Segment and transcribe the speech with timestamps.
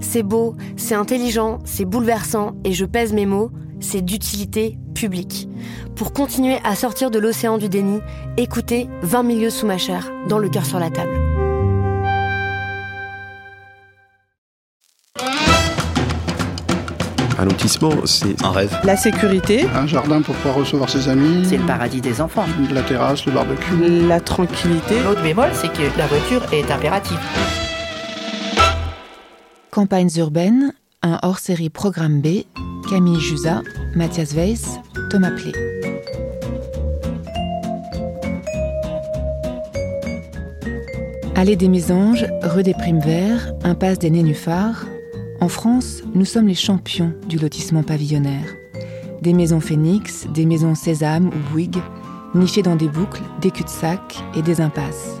[0.00, 5.48] C'est beau, c'est intelligent, c'est bouleversant, et je pèse mes mots, c'est d'utilité publique.
[5.96, 8.00] Pour continuer à sortir de l'océan du déni,
[8.36, 11.18] écoutez 20 milieux sous ma chair, dans le cœur sur la table.
[17.40, 18.76] Un lotissement, c'est un rêve.
[18.82, 21.46] La sécurité, Un jardin pour pouvoir recevoir ses amis.
[21.48, 22.46] C'est le paradis des enfants.
[22.72, 24.06] La terrasse, le barbecue.
[24.08, 24.96] la tranquillité.
[25.04, 27.18] L'autre bémol, c'est que la voiture est impérative.
[29.78, 32.42] Campagnes urbaines, un hors-série Programme B,
[32.90, 33.62] Camille Jusa,
[33.94, 35.52] Mathias Weiss, Thomas Plé.
[41.36, 44.84] Allée des Mésanges, rue des Primes Verts, impasse des Nénuphars.
[45.40, 48.52] En France, nous sommes les champions du lotissement pavillonnaire.
[49.22, 51.78] Des maisons phénix, des maisons sésame ou Bouygues,
[52.34, 55.20] nichées dans des boucles, des cul-de-sac et des impasses.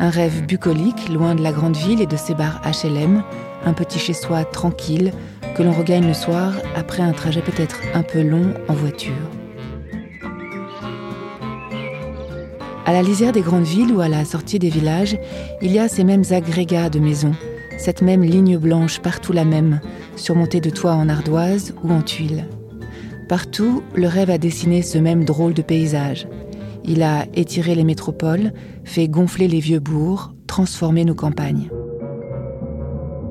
[0.00, 3.22] Un rêve bucolique, loin de la grande ville et de ses bars HLM,
[3.66, 5.12] un petit chez-soi tranquille
[5.54, 9.12] que l'on regagne le soir après un trajet peut-être un peu long en voiture.
[12.86, 15.18] À la lisière des grandes villes ou à la sortie des villages,
[15.60, 17.34] il y a ces mêmes agrégats de maisons,
[17.78, 19.80] cette même ligne blanche partout la même,
[20.14, 22.46] surmontée de toits en ardoise ou en tuiles.
[23.28, 26.28] Partout, le rêve a dessiné ce même drôle de paysage.
[26.84, 28.52] Il a étiré les métropoles,
[28.84, 31.68] fait gonfler les vieux bourgs, transformé nos campagnes.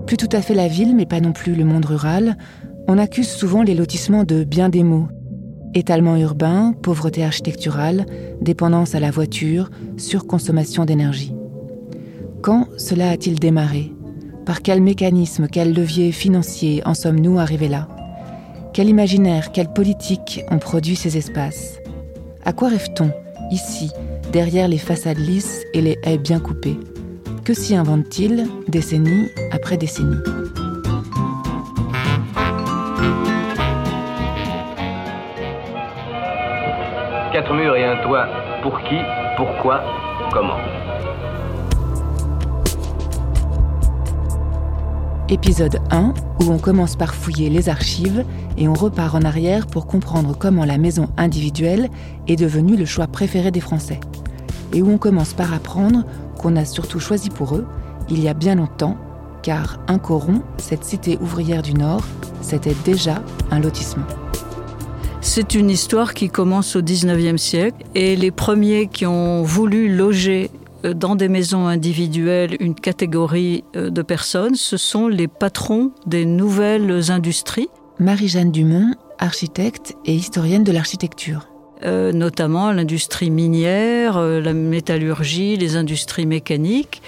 [0.06, 2.38] Plus tout à fait la ville, mais pas non plus le monde rural,
[2.88, 5.08] on accuse souvent les lotissements de bien des mots.
[5.74, 8.06] Étalement urbain, pauvreté architecturale,
[8.40, 11.34] dépendance à la voiture, surconsommation d'énergie.
[12.42, 13.92] Quand cela a-t-il démarré?
[14.46, 17.88] Par quel mécanisme, quel levier financier en sommes-nous arrivés là?
[18.74, 21.80] Quel imaginaire, quelle politique ont produit ces espaces?
[22.44, 23.10] À quoi rêve-t-on,
[23.52, 23.90] ici,
[24.32, 26.78] derrière les façades lisses et les haies bien coupées?
[27.46, 30.18] Que s'y invente-t-il, décennie après décennie
[37.32, 38.26] Quatre murs et un toit.
[38.64, 38.96] Pour qui
[39.38, 39.84] Pourquoi
[40.34, 40.58] Comment
[45.30, 48.26] Épisode 1, où on commence par fouiller les archives
[48.58, 51.92] et on repart en arrière pour comprendre comment la maison individuelle
[52.28, 54.00] est devenue le choix préféré des Français.
[54.74, 56.06] Et où on commence par apprendre
[56.46, 57.66] qu'on a surtout choisi pour eux,
[58.08, 58.98] il y a bien longtemps,
[59.42, 62.04] car un coron, cette cité ouvrière du Nord,
[62.42, 64.06] c'était déjà un lotissement.
[65.22, 70.52] C'est une histoire qui commence au 19e siècle et les premiers qui ont voulu loger
[70.86, 76.26] euh, dans des maisons individuelles une catégorie euh, de personnes, ce sont les patrons des
[76.26, 77.70] nouvelles industries.
[77.98, 81.48] Marie-Jeanne Dumont, architecte et historienne de l'architecture.
[81.84, 87.02] Euh, notamment l'industrie minière, euh, la métallurgie, les industries mécaniques.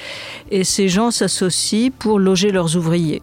[0.51, 3.21] Et ces gens s'associent pour loger leurs ouvriers.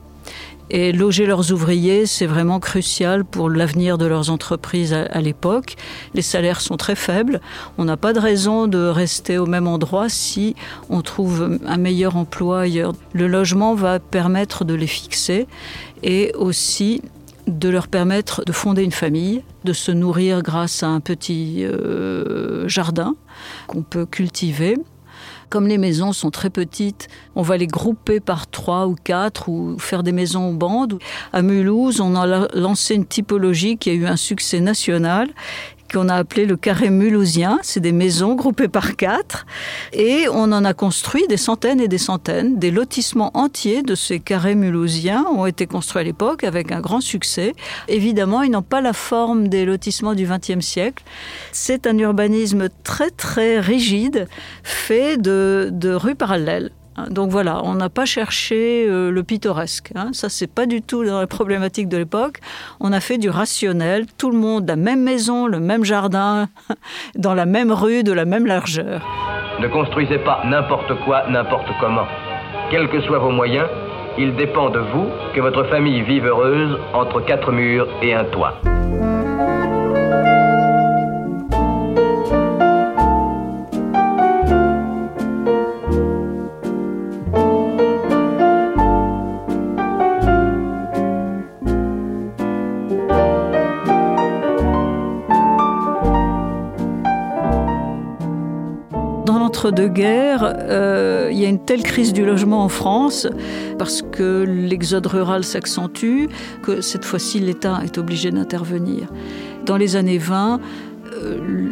[0.71, 5.77] Et loger leurs ouvriers, c'est vraiment crucial pour l'avenir de leurs entreprises à, à l'époque.
[6.15, 7.43] Les salaires sont très faibles.
[7.77, 10.57] On n'a pas de raison de rester au même endroit si
[10.89, 12.95] on trouve un meilleur emploi ailleurs.
[13.13, 15.47] Le logement va permettre de les fixer
[16.03, 17.03] et aussi
[17.47, 22.69] de leur permettre de fonder une famille, de se nourrir grâce à un petit euh,
[22.69, 23.15] jardin
[23.67, 24.77] qu'on peut cultiver.
[25.51, 29.79] Comme les maisons sont très petites, on va les grouper par trois ou quatre ou
[29.79, 30.99] faire des maisons en bande.
[31.33, 35.29] À Mulhouse, on a lancé une typologie qui a eu un succès national
[35.95, 37.59] qu'on a appelé le carré mulhousien.
[37.63, 39.47] C'est des maisons groupées par quatre.
[39.93, 42.59] Et on en a construit des centaines et des centaines.
[42.59, 47.01] Des lotissements entiers de ces carrés mulhousiens ont été construits à l'époque avec un grand
[47.01, 47.53] succès.
[47.89, 51.05] Évidemment, ils n'ont pas la forme des lotissements du XXe siècle.
[51.53, 54.27] C'est un urbanisme très très rigide,
[54.65, 56.73] fait de, de rues parallèles
[57.11, 59.91] donc voilà, on n'a pas cherché euh, le pittoresque.
[59.95, 60.11] Hein.
[60.13, 62.39] Ça, c'est pas du tout dans la problématique de l'époque.
[62.81, 64.07] On a fait du rationnel.
[64.19, 66.49] Tout le monde, la même maison, le même jardin,
[67.17, 69.03] dans la même rue, de la même largeur.
[69.61, 72.07] Ne construisez pas n'importe quoi, n'importe comment.
[72.71, 73.69] Quels que soient vos moyens,
[74.19, 78.61] il dépend de vous que votre famille vive heureuse entre quatre murs et un toit.
[99.71, 103.27] De guerre euh, il y a une telle crise du logement en France
[103.79, 106.27] parce que l'exode rural s'accentue
[106.63, 109.09] que cette fois-ci l'État est obligé d'intervenir.
[109.67, 110.61] Dans les années 20,
[111.15, 111.71] euh,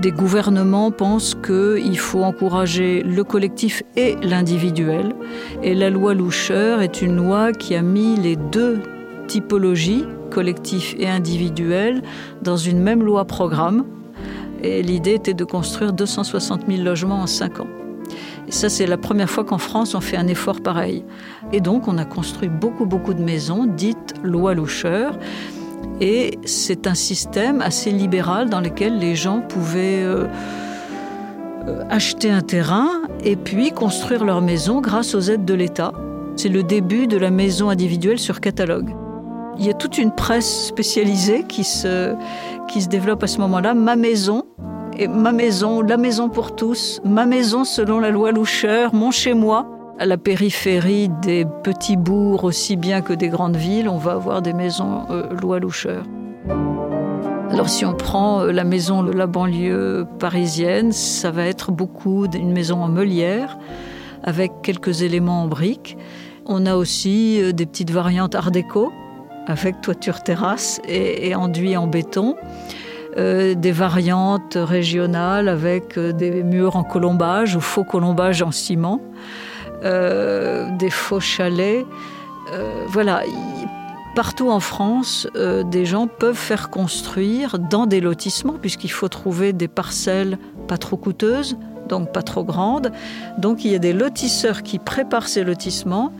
[0.00, 5.14] des gouvernements pensent qu'il faut encourager le collectif et l'individuel.
[5.62, 8.80] Et la loi Loucheur est une loi qui a mis les deux
[9.26, 12.02] typologies, collectif et individuel,
[12.42, 13.84] dans une même loi programme
[14.62, 17.68] et l'idée était de construire 260 000 logements en 5 ans.
[18.48, 21.04] Et ça, c'est la première fois qu'en France, on fait un effort pareil.
[21.52, 25.18] Et donc, on a construit beaucoup, beaucoup de maisons dites loi loucheur.
[26.00, 30.26] Et c'est un système assez libéral dans lequel les gens pouvaient euh,
[31.66, 35.92] euh, acheter un terrain et puis construire leur maison grâce aux aides de l'État.
[36.36, 38.94] C'est le début de la maison individuelle sur catalogue.
[39.58, 42.14] Il y a toute une presse spécialisée qui se,
[42.68, 43.74] qui se développe à ce moment-là.
[43.74, 44.44] Ma maison,
[44.98, 49.66] et ma maison, la maison pour tous, ma maison selon la loi Loucheur, mon chez-moi.
[49.98, 54.42] À la périphérie des petits bourgs aussi bien que des grandes villes, on va avoir
[54.42, 56.04] des maisons euh, loi Loucheur.
[57.50, 62.52] Alors si on prend euh, la maison la banlieue parisienne, ça va être beaucoup d'une
[62.52, 63.56] maison en meulière
[64.22, 65.96] avec quelques éléments en briques.
[66.44, 68.92] On a aussi euh, des petites variantes art déco
[69.46, 72.36] avec toiture terrasse et, enduit en béton.
[73.16, 79.00] Euh, des variantes régionales avec euh, des murs en colombage ou faux colombage en ciment,
[79.84, 81.86] euh, des faux chalets.
[82.88, 83.22] voilà,
[84.14, 89.68] partout en France, des gens peuvent faire construire dans des lotissements, puisqu'il faut trouver des
[89.68, 90.38] parcelles
[90.68, 91.56] pas trop coûteuses,
[91.88, 92.92] donc pas trop grandes.
[93.38, 96.12] Donc il y a des lotisseurs qui préparent ces lotissements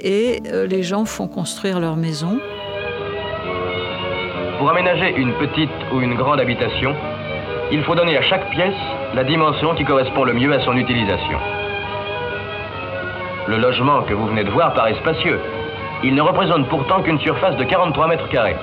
[0.00, 2.40] et les gens font construire leur maison.
[4.60, 6.94] Pour aménager une petite ou une grande habitation,
[7.72, 8.76] il faut donner à chaque pièce
[9.14, 11.38] la dimension qui correspond le mieux à son utilisation.
[13.46, 15.40] Le logement que vous venez de voir paraît spacieux.
[16.04, 18.56] Il ne représente pourtant qu'une surface de 43 mètres carrés.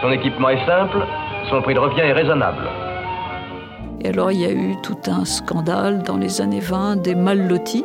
[0.00, 1.04] Son équipement est simple,
[1.50, 2.70] son prix de revient est raisonnable.
[4.00, 7.46] Et alors il y a eu tout un scandale dans les années 20 des mal
[7.46, 7.84] lotis.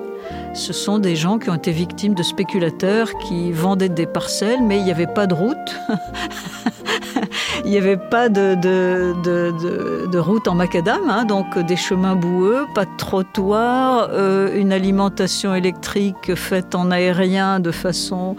[0.53, 4.77] Ce sont des gens qui ont été victimes de spéculateurs qui vendaient des parcelles, mais
[4.77, 5.57] il n'y avait pas de route.
[7.63, 12.97] Il n'y avait pas de, route en macadam, hein, donc des chemins boueux, pas de
[12.97, 18.35] trottoir, euh, une alimentation électrique faite en aérien de façon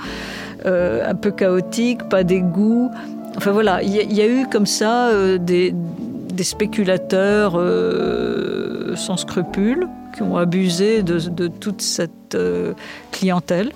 [0.66, 2.90] euh, un peu chaotique, pas d'égout.
[3.36, 5.74] Enfin voilà, il y, a eu comme ça euh, des,
[6.42, 7.52] spéculateurs
[8.96, 9.86] sans scrupules
[10.16, 12.36] qui ont abusé de, toute cette
[13.12, 13.70] clientèle.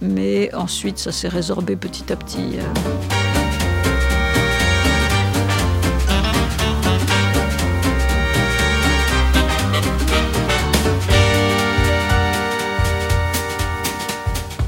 [0.00, 2.58] Mais ensuite, ça s'est résorbé petit à petit.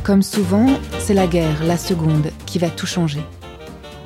[0.06, 0.66] Comme souvent,
[1.00, 3.18] c'est la guerre, la seconde, qui va tout changer.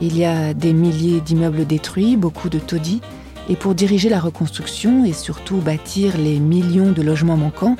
[0.00, 3.02] Il y a des milliers d'immeubles détruits, beaucoup de taudis,
[3.50, 7.76] et pour diriger la reconstruction et surtout bâtir les millions de logements manquants,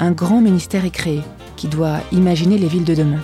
[0.00, 1.20] un grand ministère est créé
[1.54, 3.22] qui doit imaginer les villes de demain.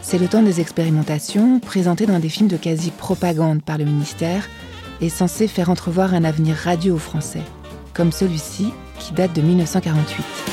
[0.00, 4.48] C'est le temps des expérimentations présentées dans des films de quasi-propagande par le ministère
[5.00, 7.42] et censé faire entrevoir un avenir radieux aux Français,
[7.92, 8.68] comme celui-ci
[9.00, 10.43] qui date de 1948.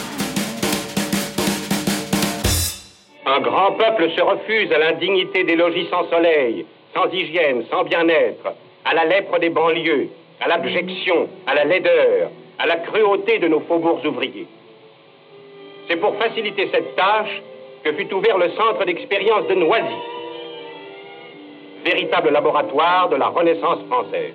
[3.32, 8.54] Un grand peuple se refuse à l'indignité des logis sans soleil, sans hygiène, sans bien-être,
[8.84, 10.10] à la lèpre des banlieues,
[10.42, 14.48] à l'abjection, à la laideur, à la cruauté de nos faubourgs ouvriers.
[15.88, 17.42] C'est pour faciliter cette tâche
[17.86, 20.02] que fut ouvert le centre d'expérience de Noisy,
[21.86, 24.34] véritable laboratoire de la Renaissance française.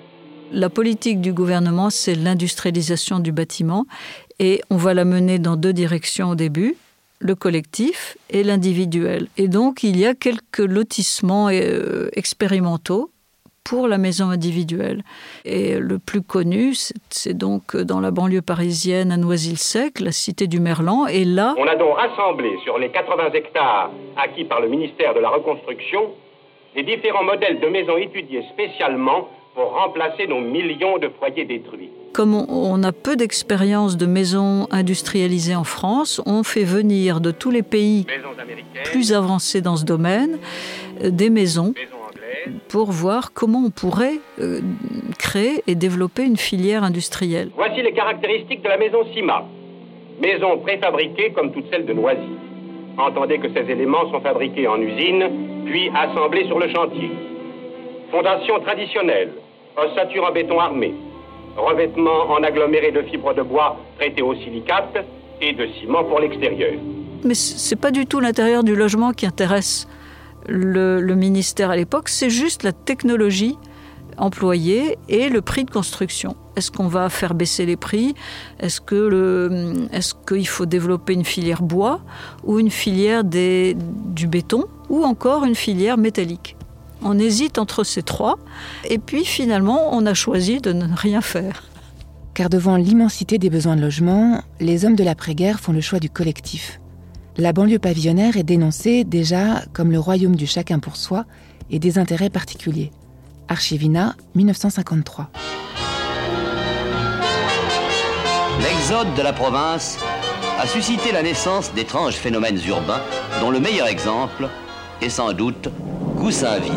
[0.53, 3.85] La politique du gouvernement, c'est l'industrialisation du bâtiment
[4.38, 6.76] et on va la mener dans deux directions au début
[7.18, 9.28] le collectif et l'individuel.
[9.37, 13.11] Et donc, il y a quelques lotissements euh, expérimentaux
[13.64, 15.02] pour la maison individuelle.
[15.44, 16.75] Et le plus connu,
[17.11, 21.06] c'est donc dans la banlieue parisienne à Noisy-le-Sec, la cité du Merlan.
[21.06, 21.54] Et là...
[21.58, 26.12] On a donc rassemblé sur les 80 hectares acquis par le ministère de la Reconstruction
[26.76, 31.90] les différents modèles de maisons étudiés spécialement pour remplacer nos millions de foyers détruits.
[32.16, 37.50] Comme on a peu d'expérience de maisons industrialisées en France, on fait venir de tous
[37.50, 38.06] les pays
[38.85, 40.38] plus avancés dans ce domaine
[41.04, 41.75] euh, des maisons
[42.70, 44.61] pour voir comment on pourrait euh,
[45.18, 47.50] créer et développer une filière industrielle.
[47.54, 49.44] Voici les caractéristiques de la maison CIMA.
[50.18, 52.32] Maison préfabriquée comme toutes celles de Noisy.
[52.96, 57.11] Entendez que ces éléments sont fabriqués en usine, puis assemblés sur le chantier.
[58.11, 59.32] Fondation traditionnelle,
[59.76, 60.94] ossature en béton armé,
[61.56, 65.04] revêtement en aggloméré de fibres de bois traité au silicate
[65.40, 66.75] et de ciment pour l'extérieur.
[67.25, 69.88] Mais c'est pas du tout l'intérieur du logement qui intéresse
[70.48, 73.56] le, ministère à l'époque, c'est juste la technologie
[74.18, 76.36] employés et le prix de construction.
[76.56, 78.14] Est-ce qu'on va faire baisser les prix?
[78.60, 82.00] Est-ce qu'il faut développer une filière bois
[82.44, 86.56] ou une filière du béton ou encore une filière métallique?
[87.08, 88.36] On hésite entre ces trois
[88.82, 91.62] et puis finalement on a choisi de ne rien faire.
[92.34, 96.10] Car devant l'immensité des besoins de logement, les hommes de l'après-guerre font le choix du
[96.10, 96.80] collectif.
[97.36, 101.26] La banlieue pavillonnaire est dénoncée déjà comme le royaume du chacun pour soi
[101.70, 102.90] et des intérêts particuliers.
[103.46, 105.30] Archivina, 1953.
[108.60, 109.96] L'exode de la province
[110.58, 113.02] a suscité la naissance d'étranges phénomènes urbains
[113.40, 114.48] dont le meilleur exemple
[115.00, 115.68] est sans doute
[116.16, 116.73] Goussainville.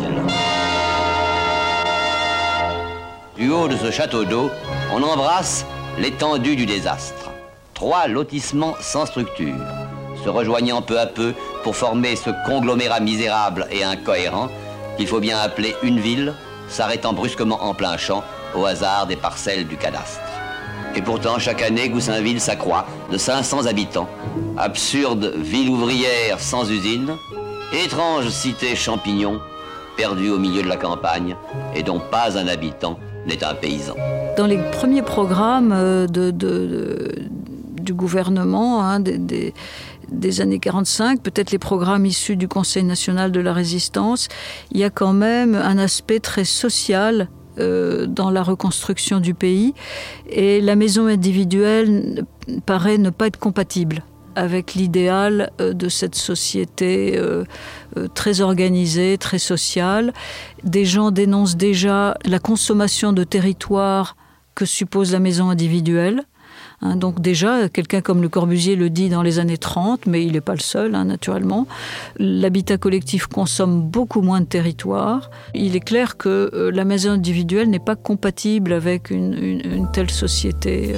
[3.36, 4.50] Du haut de ce château d'eau,
[4.94, 5.64] on embrasse
[5.98, 7.30] l'étendue du désastre.
[7.72, 9.56] Trois lotissements sans structure,
[10.22, 11.32] se rejoignant peu à peu
[11.64, 14.48] pour former ce conglomérat misérable et incohérent
[14.98, 16.34] qu'il faut bien appeler une ville
[16.68, 18.22] s'arrêtant brusquement en plein champ
[18.54, 20.20] au hasard des parcelles du cadastre.
[20.94, 24.08] Et pourtant, chaque année, Goussainville s'accroît de 500 habitants.
[24.58, 27.16] Absurde ville ouvrière sans usine,
[27.72, 29.40] étrange cité champignon,
[29.96, 31.36] perdue au milieu de la campagne
[31.74, 33.94] et dont pas un habitant n'est un paysan.
[34.36, 39.52] Dans les premiers programmes euh, du gouvernement, hein, des
[40.10, 44.28] des années 45, peut-être les programmes issus du Conseil national de la résistance,
[44.72, 49.74] il y a quand même un aspect très social euh, dans la reconstruction du pays
[50.28, 52.24] et la maison individuelle
[52.66, 54.02] paraît ne pas être compatible
[54.40, 57.44] avec l'idéal euh, de cette société euh,
[58.14, 60.14] très organisée, très sociale.
[60.64, 64.16] Des gens dénoncent déjà la consommation de territoire
[64.54, 66.24] que suppose la maison individuelle.
[66.80, 70.32] Hein, donc déjà, quelqu'un comme Le Corbusier le dit dans les années 30, mais il
[70.32, 71.66] n'est pas le seul, hein, naturellement.
[72.18, 75.30] L'habitat collectif consomme beaucoup moins de territoire.
[75.54, 80.94] Il est clair que euh, la maison individuelle n'est pas compatible avec une telle société.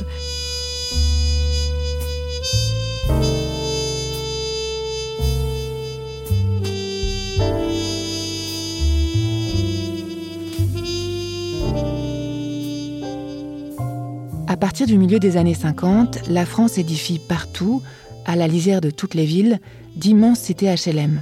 [14.62, 17.82] Partir du milieu des années 50, la France édifie partout,
[18.26, 19.58] à la lisière de toutes les villes,
[19.96, 21.20] d'immenses cités HLM.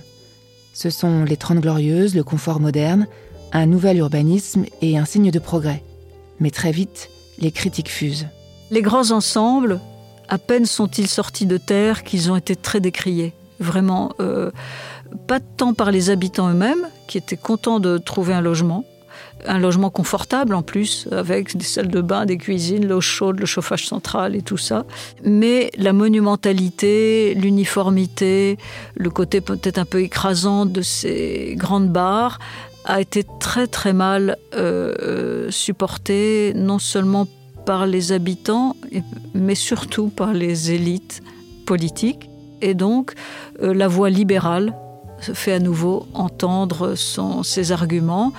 [0.74, 3.06] Ce sont les Trente Glorieuses, le confort moderne,
[3.52, 5.82] un nouvel urbanisme et un signe de progrès.
[6.38, 8.26] Mais très vite, les critiques fusent.
[8.70, 9.80] Les grands ensembles,
[10.28, 13.32] à peine sont-ils sortis de terre qu'ils ont été très décriés.
[13.58, 14.50] Vraiment, euh,
[15.26, 18.84] pas tant par les habitants eux-mêmes, qui étaient contents de trouver un logement,
[19.46, 23.46] un logement confortable en plus, avec des salles de bain, des cuisines, l'eau chaude, le
[23.46, 24.84] chauffage central et tout ça.
[25.24, 28.58] Mais la monumentalité, l'uniformité,
[28.96, 32.38] le côté peut-être un peu écrasant de ces grandes barres
[32.84, 37.26] a été très très mal euh, supporté, non seulement
[37.66, 38.74] par les habitants,
[39.34, 41.22] mais surtout par les élites
[41.66, 42.28] politiques.
[42.62, 43.12] Et donc,
[43.62, 44.74] euh, la voie libérale
[45.20, 48.32] fait à nouveau entendre ses arguments.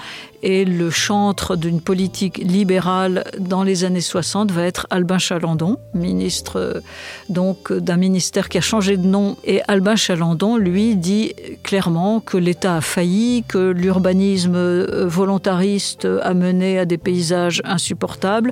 [0.43, 6.81] Et le chantre d'une politique libérale dans les années 60 va être Albin Chalandon, ministre
[7.29, 9.37] donc d'un ministère qui a changé de nom.
[9.43, 14.57] Et Albin Chalandon, lui, dit clairement que l'État a failli, que l'urbanisme
[15.05, 18.51] volontariste a mené à des paysages insupportables,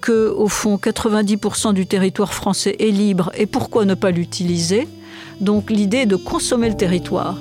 [0.00, 3.30] que au fond 90% du territoire français est libre.
[3.36, 4.88] Et pourquoi ne pas l'utiliser?
[5.40, 7.36] Donc l'idée est de consommer le territoire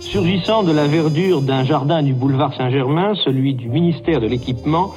[0.00, 4.90] Surgissant de la verdure d'un jardin du boulevard Saint-Germain, celui du ministère de l'Équipement,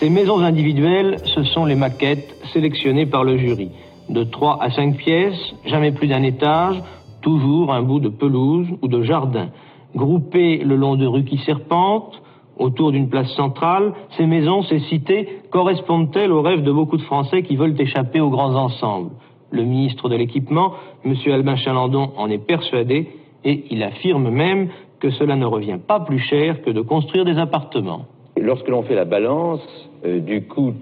[0.00, 3.70] ces maisons individuelles, ce sont les maquettes sélectionnées par le jury.
[4.08, 6.82] de 3 à 5 pièces, jamais plus d'un étage,
[7.20, 9.50] toujours un bout de pelouse ou de jardin.
[9.94, 12.20] Groupées le long de rues qui serpentent,
[12.58, 17.42] autour d'une place centrale, ces maisons, ces cités, correspondent-elles aux rêves de beaucoup de Français
[17.42, 19.10] qui veulent échapper aux grands ensembles?
[19.50, 20.72] Le ministre de l'Équipement,
[21.04, 21.14] M.
[21.26, 23.08] Albin Chalandon, en est persuadé
[23.44, 24.68] et il affirme même
[25.00, 28.06] que cela ne revient pas plus cher que de construire des appartements.
[28.40, 29.60] Lorsque l'on fait la balance
[30.04, 30.74] euh, du coût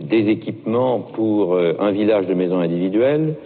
[0.00, 3.36] des équipements pour euh, un village de maisons individuelles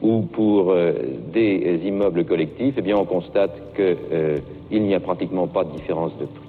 [0.00, 0.92] ou pour euh,
[1.32, 6.26] des immeubles collectifs, eh bien on constate qu'il n'y a pratiquement pas de différence de
[6.26, 6.43] prix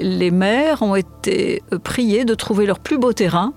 [0.00, 3.52] les maires ont été priés de trouver leur plus beau terrain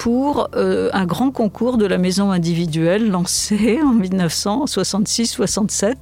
[0.00, 5.94] pour euh, un grand concours de la maison individuelle lancé en 1966-67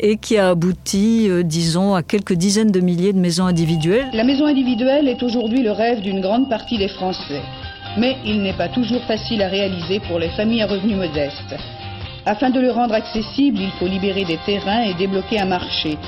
[0.00, 4.08] et qui a abouti, euh, disons, à quelques dizaines de milliers de maisons individuelles.
[4.14, 7.42] La maison individuelle est aujourd'hui le rêve d'une grande partie des Français.
[7.98, 11.54] Mais il n'est pas toujours facile à réaliser pour les familles à revenus modestes.
[12.24, 15.98] Afin de le rendre accessible, il faut libérer des terrains et débloquer un marché.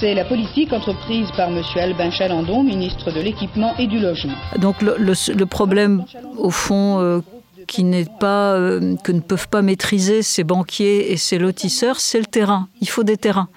[0.00, 1.62] C'est la politique entreprise par M.
[1.76, 4.34] Albin Chalandon, ministre de l'Équipement et du Logement.
[4.58, 6.04] Donc le, problème,
[6.36, 7.20] au fond, euh,
[7.66, 12.18] qui n'est pas, euh, que ne peuvent pas maîtriser ces banquiers et ces lotisseurs, c'est
[12.18, 12.68] le terrain.
[12.80, 13.48] Il faut des terrains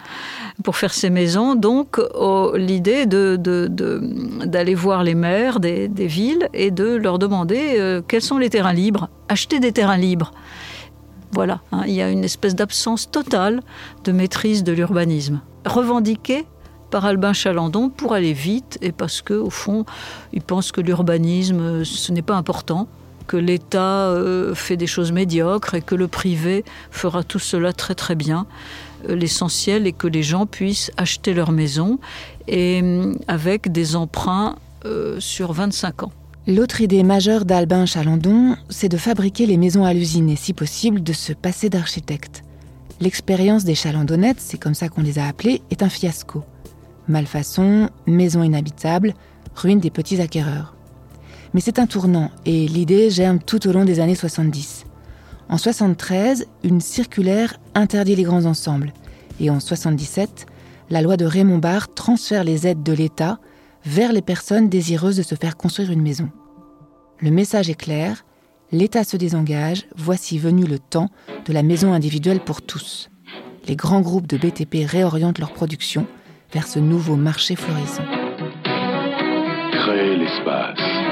[0.63, 1.55] pour faire ces maisons.
[1.55, 8.01] Donc, oh, l'idée d'aller de, voir les maires des, villes et de leur demander euh,
[8.07, 10.31] quels sont les terrains libres, acheter des terrains libres.
[11.31, 13.61] Voilà, hein, il y a une espèce d'absence totale
[14.05, 16.45] de maîtrise de l'urbanisme revendiqué
[16.89, 19.85] par Albin Chalandon pour aller vite et parce que au fond,
[20.33, 22.87] il pense que l'urbanisme ce n'est pas important,
[23.27, 27.93] que l'État euh, fait des choses médiocres et que le privé fera tout cela très
[27.93, 28.47] très bien.
[29.09, 31.99] Euh, l'essentiel est que les gens puissent acheter leur maison
[32.47, 34.55] et euh, avec des emprunts
[35.19, 36.11] sur 25 ans.
[36.49, 41.03] L'autre idée majeure d'Albin Chalandon, c'est de fabriquer les maisons à l'usine et si possible
[41.03, 42.41] de se passer d'architecte.
[43.01, 46.45] L'expérience des chalandonnettes, c'est comme ça qu'on les a appelées, est un fiasco.
[47.09, 49.13] Malfaçon, maisons inhabitables,
[49.55, 50.77] ruine des petits acquéreurs.
[51.53, 54.85] Mais c'est un tournant et l'idée germe tout au long des années 70.
[55.49, 58.93] En 73, une circulaire interdit les grands ensembles.
[59.41, 60.45] Et en 77,
[60.91, 63.37] la loi de Raymond Barre transfère les aides de l'État
[63.85, 66.29] vers les personnes désireuses de se faire construire une maison.
[67.19, 68.25] Le message est clair,
[68.71, 71.09] l'État se désengage, voici venu le temps
[71.45, 73.09] de la maison individuelle pour tous.
[73.67, 76.05] Les grands groupes de BTP réorientent leur production
[76.53, 78.05] vers ce nouveau marché florissant.
[79.89, 81.06] L'espace.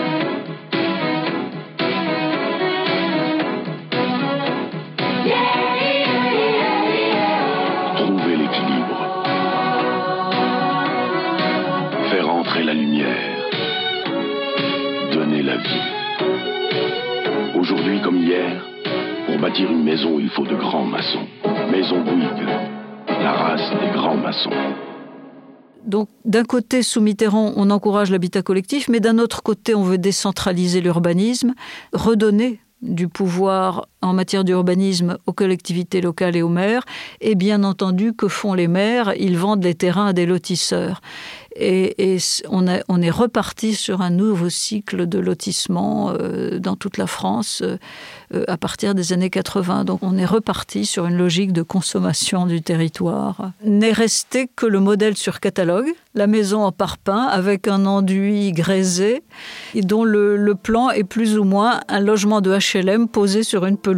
[19.64, 21.26] Maison, il faut de grands maçons.
[21.72, 22.48] Maison Bouygues,
[23.08, 24.50] la race des grands maçons.
[25.86, 30.00] Donc, d'un côté, sous Mitterrand, on encourage l'habitat collectif, mais d'un autre côté, on veut
[30.00, 31.54] décentraliser l'urbanisme,
[31.94, 36.84] redonner du pouvoir en matière d'urbanisme aux collectivités locales et aux maires.
[37.22, 41.02] Et bien entendu, que font les maires Ils vendent les terrains à des lotisseurs.
[41.58, 42.18] Et,
[42.50, 48.44] on, est reparti sur un nouveau cycle de lotissement euh, dans toute la France euh,
[48.50, 49.86] à partir des années 80.
[49.86, 53.52] Donc on est reparti sur une logique de consommation du territoire.
[53.64, 59.24] N'est resté que le modèle sur catalogue, la maison en parpaing avec un enduit grésé,
[59.76, 63.78] et dont le plan est plus ou moins un logement de HLM posé sur une
[63.78, 63.95] pelouse.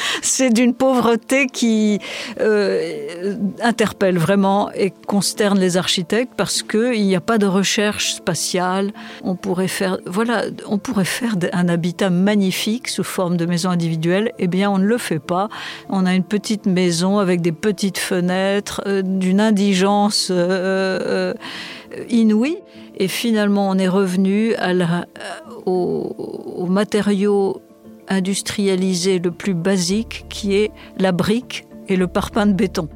[0.22, 1.98] c'est d'une pauvreté qui
[2.40, 8.92] euh, interpelle vraiment et consterne les architectes parce qu'il n'y a pas de recherche spatiale.
[9.22, 14.32] On pourrait faire, voilà, on pourrait faire un habitat magnifique sous forme de maison individuelle.
[14.38, 15.48] Eh bien, on ne le fait pas.
[15.88, 21.34] On a une petite maison avec des petites fenêtres, euh, d'une indigence euh,
[22.08, 22.58] inouïe.
[22.96, 24.54] Et finalement, on est revenu
[25.64, 27.62] aux matériaux
[28.10, 32.88] industrialisé le plus basique qui est la brique et le parpaing de béton.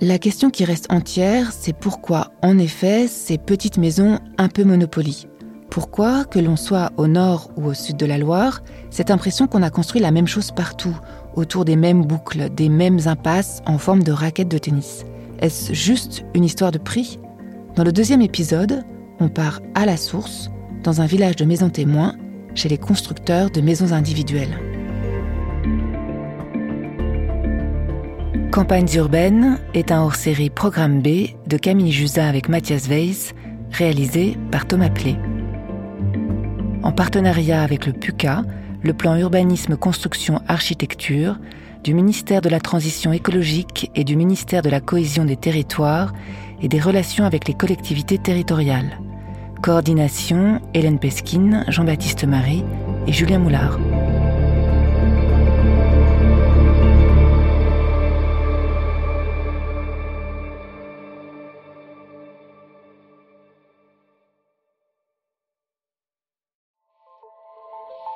[0.00, 5.26] La question qui reste entière, c'est pourquoi, en effet, ces petites maisons un peu monopoly
[5.70, 9.62] Pourquoi, que l'on soit au nord ou au sud de la Loire, cette impression qu'on
[9.62, 10.96] a construit la même chose partout,
[11.34, 15.04] autour des mêmes boucles, des mêmes impasses en forme de raquettes de tennis?
[15.40, 17.18] Est-ce juste une histoire de prix?
[17.74, 18.84] Dans le deuxième épisode,
[19.18, 20.50] on part à la source,
[20.84, 22.14] dans un village de maisons témoins,
[22.58, 24.58] chez les constructeurs de maisons individuelles.
[28.50, 33.32] Campagnes urbaines est un hors-série Programme B de Camille Jusa avec Mathias Weiss,
[33.70, 35.16] réalisé par Thomas Plé.
[36.82, 38.42] En partenariat avec le PUCA,
[38.82, 41.38] le plan urbanisme construction architecture
[41.84, 46.12] du ministère de la Transition écologique et du ministère de la Cohésion des territoires
[46.60, 48.98] et des relations avec les collectivités territoriales.
[49.62, 52.64] Coordination Hélène Pesquine, Jean-Baptiste Marie
[53.08, 53.78] et Julien Moulard.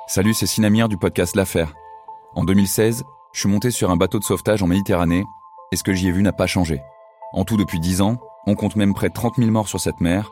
[0.07, 1.73] Salut, c'est Sinamir du podcast L'Affaire.
[2.35, 3.03] En 2016,
[3.33, 5.25] je suis monté sur un bateau de sauvetage en Méditerranée
[5.71, 6.81] et ce que j'y ai vu n'a pas changé.
[7.33, 9.99] En tout, depuis 10 ans, on compte même près de 30 000 morts sur cette
[9.99, 10.31] mer.